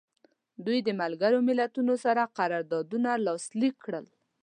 دوی 0.65 0.79
د 0.87 0.89
ملګرو 1.01 1.39
ملتونو 1.49 1.93
سره 2.05 2.31
قراردادونه 2.37 3.09
لاسلیک 3.25 3.75
کړل. 3.85 4.05